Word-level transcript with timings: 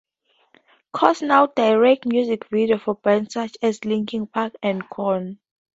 Cox 0.93 1.21
now 1.21 1.45
directs 1.45 2.07
music 2.07 2.49
videos 2.49 2.81
for 2.81 2.95
bands 2.95 3.35
such 3.35 3.55
as 3.61 3.85
Linkin 3.85 4.25
Park 4.25 4.53
and 4.63 4.89
Korn. 4.89 5.37